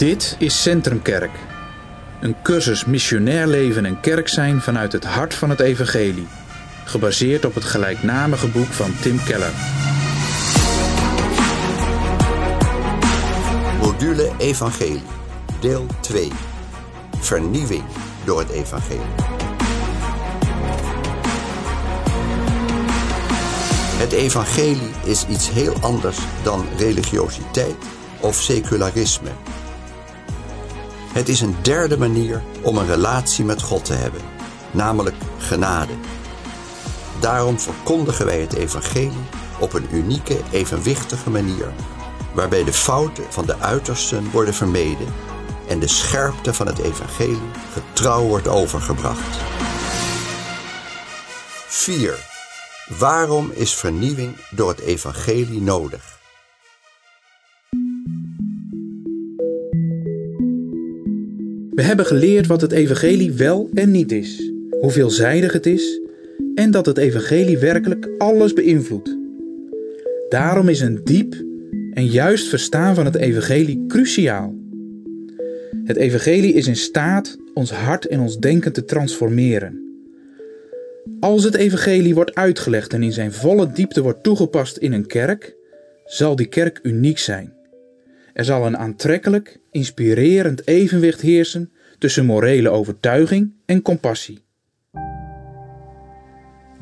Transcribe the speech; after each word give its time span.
Dit 0.00 0.36
is 0.38 0.62
Centrumkerk. 0.62 1.30
Een 2.20 2.36
cursus 2.42 2.84
missionair 2.84 3.46
leven 3.46 3.84
en 3.84 4.00
kerk 4.00 4.28
zijn 4.28 4.60
vanuit 4.60 4.92
het 4.92 5.04
hart 5.04 5.34
van 5.34 5.50
het 5.50 5.60
evangelie. 5.60 6.26
Gebaseerd 6.84 7.44
op 7.44 7.54
het 7.54 7.64
gelijknamige 7.64 8.48
boek 8.48 8.66
van 8.66 8.94
Tim 9.00 9.24
Keller. 9.24 9.52
Module 13.80 14.30
Evangelie, 14.38 15.02
deel 15.60 15.86
2. 16.00 16.28
Vernieuwing 17.18 17.84
door 18.24 18.38
het 18.38 18.50
evangelie. 18.50 19.14
Het 23.98 24.12
evangelie 24.12 24.90
is 25.04 25.26
iets 25.26 25.50
heel 25.50 25.74
anders 25.80 26.18
dan 26.42 26.64
religiositeit 26.78 27.76
of 28.20 28.34
secularisme. 28.34 29.30
Het 31.12 31.28
is 31.28 31.40
een 31.40 31.56
derde 31.62 31.98
manier 31.98 32.42
om 32.62 32.76
een 32.76 32.86
relatie 32.86 33.44
met 33.44 33.62
God 33.62 33.84
te 33.84 33.92
hebben, 33.92 34.20
namelijk 34.70 35.16
genade. 35.38 35.92
Daarom 37.20 37.60
verkondigen 37.60 38.26
wij 38.26 38.40
het 38.40 38.52
evangelie 38.52 39.24
op 39.58 39.72
een 39.72 39.86
unieke, 39.92 40.40
evenwichtige 40.50 41.30
manier, 41.30 41.72
waarbij 42.34 42.64
de 42.64 42.72
fouten 42.72 43.24
van 43.28 43.46
de 43.46 43.58
uitersten 43.58 44.30
worden 44.30 44.54
vermeden 44.54 45.06
en 45.68 45.78
de 45.78 45.88
scherpte 45.88 46.54
van 46.54 46.66
het 46.66 46.78
evangelie 46.78 47.50
getrouw 47.72 48.22
wordt 48.22 48.48
overgebracht. 48.48 49.38
4. 51.66 52.28
Waarom 52.98 53.50
is 53.54 53.74
vernieuwing 53.74 54.36
door 54.50 54.68
het 54.68 54.80
evangelie 54.80 55.60
nodig? 55.60 56.19
We 61.80 61.86
hebben 61.86 62.06
geleerd 62.06 62.46
wat 62.46 62.60
het 62.60 62.72
evangelie 62.72 63.32
wel 63.32 63.70
en 63.74 63.90
niet 63.90 64.12
is, 64.12 64.52
hoe 64.80 64.90
veelzijdig 64.90 65.52
het 65.52 65.66
is 65.66 66.00
en 66.54 66.70
dat 66.70 66.86
het 66.86 66.98
evangelie 66.98 67.58
werkelijk 67.58 68.08
alles 68.18 68.52
beïnvloedt. 68.52 69.16
Daarom 70.28 70.68
is 70.68 70.80
een 70.80 71.00
diep 71.04 71.34
en 71.92 72.06
juist 72.06 72.48
verstaan 72.48 72.94
van 72.94 73.04
het 73.04 73.14
evangelie 73.14 73.84
cruciaal. 73.88 74.54
Het 75.84 75.96
evangelie 75.96 76.52
is 76.52 76.66
in 76.66 76.76
staat 76.76 77.36
ons 77.54 77.70
hart 77.70 78.06
en 78.06 78.20
ons 78.20 78.38
denken 78.38 78.72
te 78.72 78.84
transformeren. 78.84 80.02
Als 81.20 81.44
het 81.44 81.54
evangelie 81.54 82.14
wordt 82.14 82.34
uitgelegd 82.34 82.92
en 82.92 83.02
in 83.02 83.12
zijn 83.12 83.32
volle 83.32 83.72
diepte 83.72 84.02
wordt 84.02 84.22
toegepast 84.22 84.76
in 84.76 84.92
een 84.92 85.06
kerk, 85.06 85.56
zal 86.04 86.36
die 86.36 86.48
kerk 86.48 86.80
uniek 86.82 87.18
zijn. 87.18 87.52
Er 88.32 88.44
zal 88.44 88.66
een 88.66 88.78
aantrekkelijk, 88.78 89.60
inspirerend 89.70 90.66
evenwicht 90.66 91.20
heersen 91.20 91.72
tussen 91.98 92.26
morele 92.26 92.70
overtuiging 92.70 93.52
en 93.66 93.82
compassie. 93.82 94.44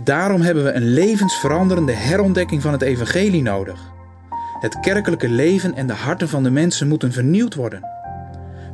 Daarom 0.04 0.40
hebben 0.40 0.64
we 0.64 0.72
een 0.72 0.92
levensveranderende 0.92 1.92
herontdekking 1.92 2.62
van 2.62 2.72
het 2.72 2.82
evangelie 2.82 3.42
nodig. 3.42 3.92
Het 4.60 4.80
kerkelijke 4.80 5.28
leven 5.28 5.74
en 5.74 5.86
de 5.86 5.92
harten 5.92 6.28
van 6.28 6.42
de 6.42 6.50
mensen 6.50 6.88
moeten 6.88 7.12
vernieuwd 7.12 7.54
worden. 7.54 7.82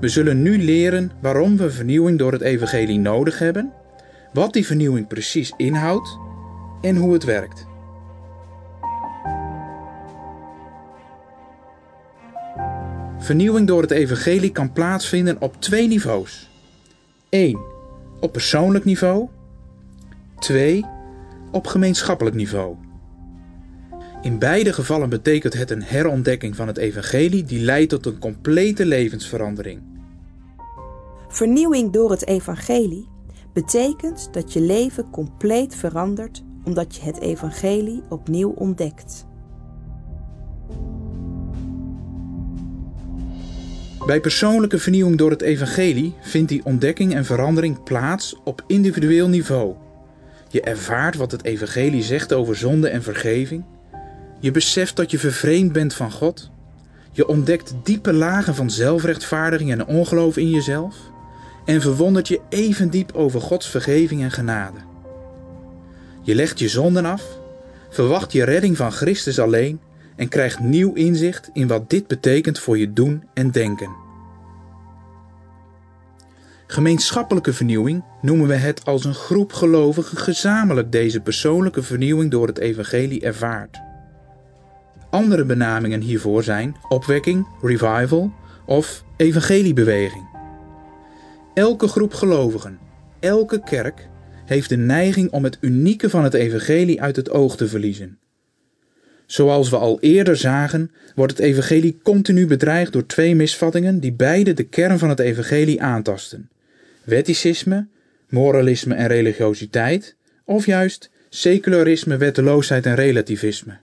We 0.01 0.09
zullen 0.09 0.43
nu 0.43 0.65
leren 0.65 1.11
waarom 1.21 1.57
we 1.57 1.71
vernieuwing 1.71 2.19
door 2.19 2.33
het 2.33 2.41
evangelie 2.41 2.99
nodig 2.99 3.39
hebben, 3.39 3.73
wat 4.33 4.53
die 4.53 4.67
vernieuwing 4.67 5.07
precies 5.09 5.53
inhoudt 5.57 6.19
en 6.81 6.97
hoe 6.97 7.13
het 7.13 7.25
werkt. 7.25 7.67
Vernieuwing 13.25 13.67
door 13.67 13.83
het 13.83 13.91
evangelie 13.91 14.53
kan 14.53 14.73
plaatsvinden 14.73 15.41
op 15.41 15.61
twee 15.61 15.87
niveaus. 15.87 16.51
1. 17.29 17.59
Op 18.21 18.33
persoonlijk 18.33 18.85
niveau. 18.85 19.29
2. 20.39 20.85
Op 21.51 21.67
gemeenschappelijk 21.67 22.37
niveau. 22.37 22.77
In 24.23 24.39
beide 24.39 24.73
gevallen 24.73 25.09
betekent 25.09 25.55
het 25.55 25.71
een 25.71 25.83
herontdekking 25.83 26.57
van 26.57 26.67
het 26.67 26.77
evangelie 26.77 27.45
die 27.45 27.61
leidt 27.61 27.91
tot 27.91 28.07
een 28.07 28.19
complete 28.19 28.87
levensverandering. 28.87 29.83
Vernieuwing 31.29 31.93
door 31.93 32.11
het 32.11 32.27
evangelie 32.27 33.09
betekent 33.53 34.29
dat 34.33 34.53
je 34.53 34.61
leven 34.61 35.11
compleet 35.11 35.75
verandert 35.75 36.43
omdat 36.65 36.97
je 36.97 37.03
het 37.03 37.21
evangelie 37.21 38.03
opnieuw 38.09 38.51
ontdekt. 38.51 39.27
Bij 44.07 44.21
persoonlijke 44.21 44.79
vernieuwing 44.79 45.19
door 45.19 45.31
het 45.31 45.43
evangelie 45.43 46.15
vindt 46.21 46.49
die 46.49 46.65
ontdekking 46.65 47.15
en 47.15 47.25
verandering 47.25 47.83
plaats 47.83 48.37
op 48.45 48.65
individueel 48.67 49.29
niveau. 49.29 49.75
Je 50.49 50.61
ervaart 50.61 51.17
wat 51.17 51.31
het 51.31 51.45
evangelie 51.45 52.03
zegt 52.03 52.33
over 52.33 52.57
zonde 52.57 52.89
en 52.89 53.03
vergeving. 53.03 53.65
Je 54.41 54.51
beseft 54.51 54.97
dat 54.97 55.11
je 55.11 55.19
vervreemd 55.19 55.73
bent 55.73 55.95
van 55.95 56.13
God. 56.13 56.51
Je 57.13 57.29
ontdekt 57.29 57.75
diepe 57.83 58.13
lagen 58.13 58.55
van 58.55 58.71
zelfrechtvaardiging 58.71 59.71
en 59.71 59.87
ongeloof 59.87 60.37
in 60.37 60.51
jezelf. 60.51 60.97
En 61.65 61.81
verwondert 61.81 62.29
je 62.29 62.41
even 62.49 62.91
diep 62.91 63.13
over 63.13 63.41
Gods 63.41 63.69
vergeving 63.69 64.23
en 64.23 64.31
genade. 64.31 64.79
Je 66.23 66.35
legt 66.35 66.59
je 66.59 66.69
zonden 66.69 67.05
af, 67.05 67.23
verwacht 67.91 68.33
je 68.33 68.45
redding 68.45 68.77
van 68.77 68.93
Christus 68.93 69.39
alleen 69.39 69.81
en 70.17 70.29
krijgt 70.29 70.61
nieuw 70.61 70.93
inzicht 70.93 71.51
in 71.53 71.67
wat 71.67 71.91
dit 71.91 72.07
betekent 72.07 72.59
voor 72.59 72.79
je 72.79 72.93
doen 72.93 73.23
en 73.35 73.51
denken. 73.51 74.03
Gemeenschappelijke 76.67 77.53
vernieuwing 77.53 78.05
noemen 78.21 78.47
we 78.49 78.55
het 78.55 78.85
als 78.85 79.05
een 79.05 79.15
groep 79.15 79.53
gelovigen 79.53 80.19
gezamenlijk 80.19 80.93
deze 80.93 81.21
persoonlijke 81.21 81.83
vernieuwing 81.83 82.31
door 82.31 82.47
het 82.47 82.59
evangelie 82.59 83.21
ervaart. 83.21 83.81
Andere 85.11 85.45
benamingen 85.45 86.01
hiervoor 86.01 86.43
zijn 86.43 86.77
opwekking, 86.89 87.47
revival 87.63 88.33
of 88.67 89.05
evangeliebeweging. 89.17 90.29
Elke 91.55 91.89
groep 91.89 92.15
gelovigen, 92.15 92.79
elke 93.21 93.63
kerk 93.63 94.09
heeft 94.45 94.69
de 94.69 94.77
neiging 94.77 95.31
om 95.31 95.45
het 95.45 95.59
unieke 95.61 96.11
van 96.11 96.25
het 96.25 96.35
evangelie 96.35 97.03
uit 97.03 97.17
het 97.17 97.31
oog 97.31 97.57
te 97.57 97.69
verliezen. 97.69 98.19
Zoals 99.35 99.71
we 99.71 99.77
al 99.77 100.01
eerder 100.01 100.37
zagen, 100.37 100.91
wordt 101.15 101.33
het 101.37 101.41
evangelie 101.41 101.99
continu 102.03 102.47
bedreigd 102.47 102.93
door 102.93 103.07
twee 103.07 103.35
misvattingen 103.35 104.01
die 104.01 104.13
beide 104.13 104.53
de 104.53 104.63
kern 104.63 104.99
van 104.99 105.09
het 105.09 105.19
evangelie 105.19 105.83
aantasten: 105.83 106.49
wetticisme, 107.05 107.87
moralisme 108.29 108.95
en 108.95 109.07
religiositeit, 109.07 110.17
of 110.45 110.67
juist 110.67 111.11
secularisme, 111.29 112.17
wetteloosheid 112.17 112.87
en 112.87 112.95
relativisme. 112.95 113.79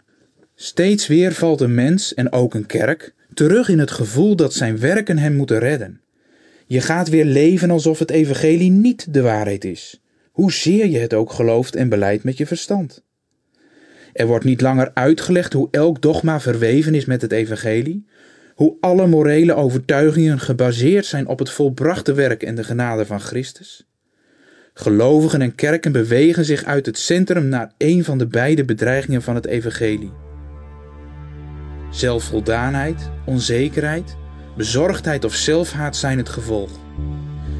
Steeds 0.56 1.08
weer 1.08 1.32
valt 1.32 1.62
een 1.62 1.76
mens 1.76 2.14
en 2.14 2.32
ook 2.32 2.54
een 2.54 2.66
kerk 2.66 3.14
terug 3.34 3.70
in 3.70 3.80
het 3.80 3.92
gevoel 3.92 4.36
dat 4.36 4.54
zijn 4.54 4.80
werken 4.80 5.18
hem 5.18 5.36
moeten 5.36 5.60
redden. 5.60 6.02
Je 6.68 6.82
gaat 6.82 7.10
weer 7.10 7.26
leven 7.26 7.72
alsof 7.72 8.00
het 8.00 8.12
evangelie 8.12 8.72
niet 8.72 9.14
de 9.14 9.22
waarheid 9.22 9.66
is, 9.66 10.02
hoezeer 10.32 10.88
je 10.88 11.00
het 11.00 11.14
ook 11.14 11.32
gelooft 11.32 11.76
en 11.76 11.90
beleidt 11.90 12.24
met 12.24 12.38
je 12.38 12.46
verstand. 12.46 13.04
Er 14.14 14.28
wordt 14.28 14.46
niet 14.46 14.62
langer 14.62 14.92
uitgelegd 14.94 15.54
hoe 15.54 15.68
elk 15.72 16.02
dogma 16.02 16.40
verweven 16.40 16.96
is 16.96 17.06
met 17.06 17.22
het 17.22 17.32
evangelie, 17.32 18.06
hoe 18.56 18.78
alle 18.80 19.08
morele 19.08 19.54
overtuigingen 19.54 20.40
gebaseerd 20.40 21.06
zijn 21.06 21.28
op 21.28 21.40
het 21.40 21.50
volbrachte 21.50 22.14
werk 22.14 22.44
en 22.44 22.56
de 22.56 22.64
genade 22.64 23.06
van 23.06 23.20
Christus. 23.20 23.86
Gelovigen 24.74 25.42
en 25.42 25.56
kerken 25.56 25.92
bewegen 25.92 26.46
zich 26.46 26.64
uit 26.64 26.86
het 26.86 26.98
centrum 26.98 27.48
naar 27.48 27.74
een 27.78 28.04
van 28.04 28.18
de 28.18 28.28
beide 28.28 28.66
bedreigingen 28.66 29.22
van 29.22 29.36
het 29.36 29.46
evangelie. 29.46 30.12
Zelfvoldaanheid, 31.92 33.10
onzekerheid, 33.26 34.16
bezorgdheid 34.58 35.26
of 35.26 35.34
zelfhaat 35.34 35.96
zijn 35.96 36.18
het 36.18 36.30
gevolg. 36.30 36.72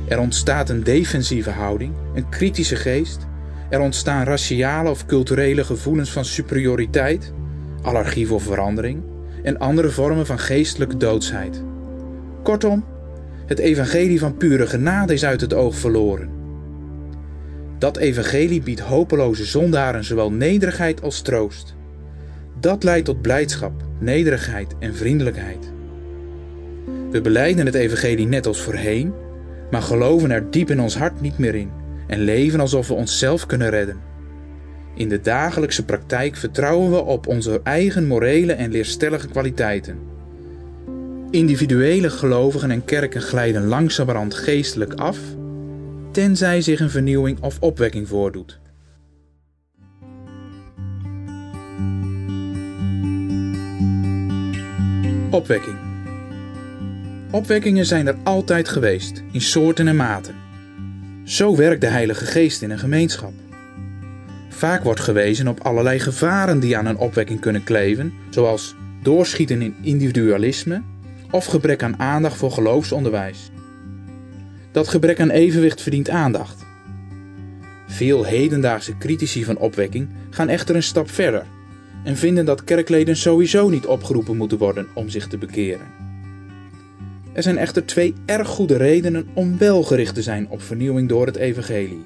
Er 0.08 0.20
ontstaat 0.20 0.70
een 0.70 0.84
defensieve 0.84 1.50
houding, 1.50 1.94
een 2.16 2.30
kritische 2.30 2.76
geest. 2.76 3.28
Er 3.72 3.80
ontstaan 3.80 4.26
raciale 4.26 4.90
of 4.90 5.06
culturele 5.06 5.64
gevoelens 5.64 6.12
van 6.12 6.26
superioriteit, 6.26 7.34
allergie 7.82 8.28
voor 8.28 8.42
verandering 8.42 9.04
en 9.44 9.60
andere 9.60 9.90
vormen 9.90 10.26
van 10.26 10.40
geestelijke 10.40 10.98
doodsheid. 10.98 11.64
Kortom, 12.44 12.86
het 13.46 13.60
evangelie 13.60 14.20
van 14.20 14.38
pure 14.38 14.68
genade 14.68 15.14
is 15.14 15.26
uit 15.26 15.42
het 15.42 15.54
oog 15.54 15.76
verloren. 15.76 16.30
Dat 17.78 17.98
evangelie 17.98 18.62
biedt 18.62 18.80
hopeloze 18.80 19.46
zondaren 19.46 20.04
zowel 20.04 20.32
nederigheid 20.32 21.02
als 21.02 21.22
troost. 21.22 21.76
Dat 22.60 22.84
leidt 22.84 23.06
tot 23.06 23.22
blijdschap, 23.22 23.84
nederigheid 24.00 24.76
en 24.80 24.96
vriendelijkheid. 24.96 25.72
We 27.12 27.22
beleiden 27.22 27.66
het 27.66 27.76
evangelie 27.76 28.28
net 28.28 28.48
als 28.48 28.62
voorheen, 28.62 29.14
maar 29.70 29.82
geloven 29.82 30.32
er 30.32 30.52
diep 30.52 30.70
in 30.70 30.82
ons 30.82 30.98
hart 30.98 31.22
niet 31.22 31.38
meer 31.38 31.56
in 31.56 31.80
en 32.12 32.20
leven 32.24 32.60
alsof 32.60 32.88
we 32.88 32.94
onszelf 32.94 33.46
kunnen 33.46 33.70
redden. 33.70 34.00
In 34.96 35.10
de 35.10 35.22
dagelijkse 35.22 35.86
praktijk 35.86 36.36
vertrouwen 36.36 36.92
we 36.92 36.98
op 36.98 37.28
onze 37.28 37.62
eigen 37.64 38.08
morele 38.08 38.54
en 38.54 38.72
leerstellige 38.72 39.28
kwaliteiten. 39.28 40.00
Individuele 41.30 42.10
gelovigen 42.10 42.72
en 42.72 42.86
kerken 42.86 43.22
glijden 43.22 43.66
langzamerhand 43.66 44.34
geestelijk 44.34 44.94
af, 44.94 45.18
tenzij 46.12 46.62
zich 46.62 46.80
een 46.80 46.90
vernieuwing 46.90 47.42
of 47.42 47.58
opwekking 47.60 48.08
voordoet. 48.08 48.60
Opwekking. 55.30 55.78
Opwekkingen 57.32 57.86
zijn 57.86 58.08
er 58.08 58.16
altijd 58.24 58.70
geweest, 58.70 59.24
in 59.32 59.42
soorten 59.42 59.88
en 59.88 59.96
maten. 59.96 60.51
Zo 61.32 61.56
werkt 61.56 61.82
de 61.82 61.88
Heilige 61.88 62.26
Geest 62.26 62.62
in 62.62 62.72
een 62.72 62.80
gemeenschap. 62.80 63.34
Vaak 64.50 64.84
wordt 64.84 65.00
gewezen 65.00 65.48
op 65.48 65.60
allerlei 65.60 66.00
gevaren 66.00 66.60
die 66.60 66.78
aan 66.78 66.86
een 66.86 66.98
opwekking 66.98 67.40
kunnen 67.40 67.64
kleven, 67.64 68.14
zoals 68.30 68.76
doorschieten 69.02 69.62
in 69.62 69.76
individualisme 69.82 70.82
of 71.30 71.46
gebrek 71.46 71.84
aan 71.84 72.00
aandacht 72.00 72.38
voor 72.38 72.52
geloofsonderwijs. 72.52 73.52
Dat 74.72 74.88
gebrek 74.88 75.20
aan 75.20 75.30
evenwicht 75.30 75.82
verdient 75.82 76.10
aandacht. 76.10 76.66
Veel 77.88 78.24
hedendaagse 78.26 78.98
critici 78.98 79.44
van 79.44 79.58
opwekking 79.58 80.10
gaan 80.30 80.50
echter 80.50 80.76
een 80.76 80.84
stap 80.84 81.10
verder 81.10 81.46
en 82.04 82.18
vinden 82.18 82.46
dat 82.46 82.64
kerkleden 82.64 83.18
sowieso 83.18 83.70
niet 83.70 83.86
opgeroepen 83.86 84.38
moeten 84.38 84.58
worden 84.58 84.88
om 84.94 85.10
zich 85.10 85.28
te 85.28 85.38
bekeren. 85.38 86.01
Er 87.34 87.44
zijn 87.44 87.58
echter 87.58 87.86
twee 87.86 88.14
erg 88.26 88.48
goede 88.48 88.78
redenen 88.78 89.28
om 89.34 89.58
wel 89.58 89.84
gericht 89.84 90.16
te 90.16 90.22
zijn 90.22 90.50
op 90.50 90.62
vernieuwing 90.62 91.10
door 91.10 91.26
het 91.26 91.36
evangelie. 91.36 92.04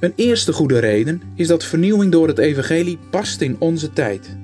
Een 0.00 0.12
eerste 0.16 0.52
goede 0.52 0.78
reden 0.78 1.22
is 1.34 1.46
dat 1.46 1.64
vernieuwing 1.64 2.12
door 2.12 2.28
het 2.28 2.38
evangelie 2.38 2.98
past 3.10 3.40
in 3.40 3.56
onze 3.58 3.92
tijd. 3.92 4.36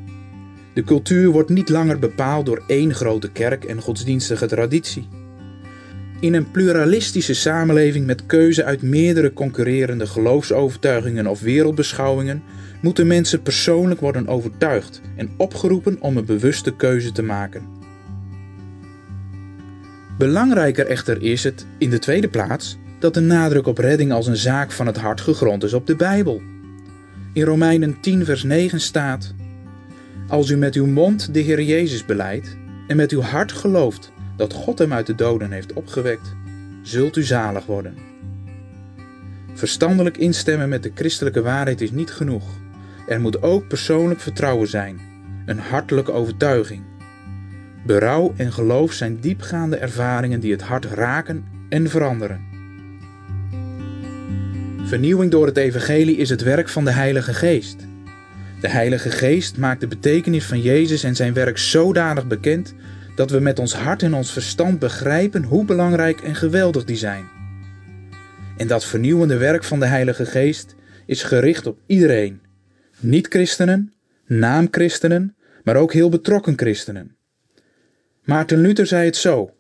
De 0.75 0.85
cultuur 0.85 1.31
wordt 1.31 1.49
niet 1.49 1.69
langer 1.69 1.99
bepaald 1.99 2.47
door 2.47 2.63
één 2.67 2.95
grote 2.95 3.31
kerk 3.31 3.65
en 3.65 3.81
godsdienstige 3.81 4.47
traditie. 4.47 5.09
In 6.21 6.35
een 6.35 6.51
pluralistische 6.51 7.35
samenleving 7.35 8.07
met 8.07 8.27
keuze 8.27 8.65
uit 8.65 8.83
meerdere 8.83 9.33
concurrerende 9.33 10.07
geloofsovertuigingen 10.07 11.27
of 11.27 11.41
wereldbeschouwingen 11.41 12.43
moeten 12.83 13.07
mensen 13.07 13.43
persoonlijk 13.43 14.01
worden 14.01 14.29
overtuigd 14.29 15.01
en 15.17 15.31
opgeroepen 15.37 15.97
om 16.01 16.17
een 16.17 16.25
bewuste 16.25 16.77
keuze 16.77 17.13
te 17.13 17.23
maken. 17.23 17.78
Belangrijker 20.19 20.87
echter 20.87 21.23
is 21.23 21.45
het, 21.45 21.67
in 21.79 21.91
de 21.91 21.99
tweede 21.99 22.29
plaats, 22.29 22.79
dat 22.99 23.15
de 23.15 23.21
nadruk 23.21 23.67
op 23.67 23.79
redding 23.79 24.13
als 24.13 24.27
een 24.27 24.37
zaak 24.37 24.73
van 24.73 24.87
het 24.87 24.97
hart 24.97 25.21
gegrond 25.21 25.65
is 25.65 25.73
op 25.73 25.87
de 25.87 25.97
Bijbel. 25.97 26.43
In 27.33 27.43
Romeinen 27.43 28.01
10, 28.01 28.25
vers 28.25 28.43
9 28.43 28.81
staat: 28.81 29.35
Als 30.29 30.51
u 30.51 30.57
met 30.57 30.75
uw 30.75 30.87
mond 30.87 31.35
de 31.35 31.41
Heer 31.41 31.63
Jezus 31.63 32.05
beleidt 32.05 32.57
en 32.87 32.97
met 32.97 33.11
uw 33.11 33.21
hart 33.21 33.53
gelooft 33.53 34.13
dat 34.37 34.53
God 34.53 34.79
hem 34.79 34.93
uit 34.93 35.07
de 35.07 35.15
doden 35.15 35.53
heeft 35.53 35.73
opgewekt, 35.73 36.35
zult 36.83 37.17
u 37.17 37.23
zalig 37.23 37.67
worden. 37.67 37.95
Verstandelijk 39.55 40.17
instemmen 40.17 40.69
met 40.69 40.83
de 40.83 40.93
christelijke 40.95 41.43
waarheid 41.43 41.81
is 41.81 41.91
niet 41.91 42.11
genoeg. 42.11 42.45
Er 43.07 43.21
moet 43.21 43.43
ook 43.43 43.69
persoonlijk 43.69 44.21
vertrouwen 44.21 44.69
zijn, 44.69 45.01
een 45.47 45.59
hartelijke 45.59 46.13
overtuiging. 46.13 46.83
Berouw 47.89 48.35
en 48.37 48.53
geloof 48.53 48.93
zijn 48.93 49.21
diepgaande 49.21 49.77
ervaringen 49.77 50.41
die 50.41 50.53
het 50.53 50.63
hart 50.63 50.85
raken 50.85 51.45
en 51.69 51.91
veranderen. 51.91 52.41
Vernieuwing 54.85 55.31
door 55.31 55.47
het 55.47 55.57
Evangelie 55.57 56.17
is 56.17 56.31
het 56.31 56.43
werk 56.43 56.69
van 56.69 56.85
de 56.85 56.91
Heilige 56.91 57.35
Geest. 57.35 57.77
De 58.61 58.69
Heilige 58.69 59.11
Geest 59.11 59.57
maakt 59.57 59.81
de 59.81 59.87
betekenis 59.87 60.45
van 60.45 60.61
Jezus 60.61 61.03
en 61.03 61.17
zijn 61.17 61.33
werk 61.33 61.59
zodanig 61.59 62.27
bekend 62.27 62.75
dat 63.15 63.31
we 63.31 63.41
met 63.41 63.59
ons 63.59 63.75
hart 63.75 64.03
en 64.03 64.15
ons 64.15 64.33
verstand 64.33 64.79
begrijpen 64.79 65.43
hoe 65.45 65.65
belangrijk 65.65 66.21
en 66.21 66.35
geweldig 66.35 66.85
die 66.85 66.97
zijn. 66.97 67.25
En 68.57 68.67
dat 68.67 68.85
vernieuwende 68.85 69.37
werk 69.37 69.65
van 69.65 69.81
de 69.81 69.87
Heilige 69.87 70.27
Geest 70.27 70.75
is 71.07 71.23
gericht 71.23 71.67
op 71.67 71.79
iedereen. 71.87 72.41
Niet-christenen, 73.01 73.93
naamchristenen, 74.27 75.37
maar 75.65 75.77
ook 75.77 75.93
heel 75.93 76.09
betrokken 76.09 76.59
christenen. 76.59 77.18
Maarten 78.29 78.61
Luther 78.61 78.87
zei 78.87 79.05
het 79.05 79.17
zo: 79.17 79.51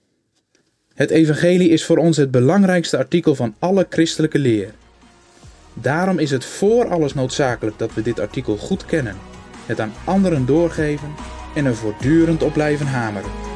Het 0.94 1.10
evangelie 1.10 1.68
is 1.68 1.84
voor 1.84 1.96
ons 1.96 2.16
het 2.16 2.30
belangrijkste 2.30 2.96
artikel 2.96 3.34
van 3.34 3.54
alle 3.58 3.86
christelijke 3.90 4.38
leer. 4.38 4.74
Daarom 5.74 6.18
is 6.18 6.30
het 6.30 6.44
voor 6.44 6.88
alles 6.88 7.14
noodzakelijk 7.14 7.78
dat 7.78 7.94
we 7.94 8.02
dit 8.02 8.20
artikel 8.20 8.56
goed 8.56 8.84
kennen, 8.84 9.16
het 9.66 9.80
aan 9.80 9.92
anderen 10.04 10.46
doorgeven 10.46 11.14
en 11.54 11.66
er 11.66 11.74
voortdurend 11.74 12.42
op 12.42 12.52
blijven 12.52 12.86
hameren. 12.86 13.47